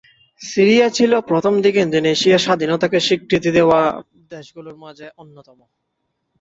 [0.41, 3.81] Syria ছিল, প্রথমদিকে, ইন্দোনেশিয়ার স্বাধীনতাকে স্বীকৃতি দেয়া
[4.31, 5.59] দেশগুলোর মাঝে অন্যতম।